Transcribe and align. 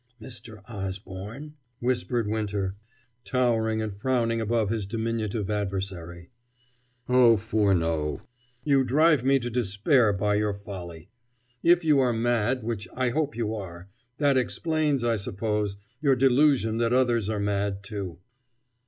"Mr. 0.19 0.63
Osborne?" 0.67 1.53
whispered 1.79 2.27
Winter, 2.27 2.73
towering 3.23 3.83
and 3.83 3.95
frowning 3.95 4.41
above 4.41 4.71
his 4.71 4.87
diminutive 4.87 5.47
adversary. 5.47 6.31
"Oh, 7.07 7.37
Furneaux, 7.37 8.23
you 8.63 8.83
drive 8.83 9.23
me 9.23 9.37
to 9.37 9.51
despair 9.51 10.11
by 10.11 10.33
your 10.33 10.55
folly. 10.55 11.09
If 11.61 11.83
you 11.85 11.99
are 11.99 12.13
mad, 12.13 12.63
which 12.63 12.87
I 12.95 13.09
hope 13.09 13.35
you 13.35 13.53
are, 13.53 13.89
that 14.17 14.37
explains, 14.37 15.03
I 15.03 15.17
suppose, 15.17 15.77
your 16.01 16.15
delusion 16.15 16.79
that 16.79 16.93
others 16.93 17.29
are 17.29 17.39
mad, 17.39 17.83
too." 17.83 18.17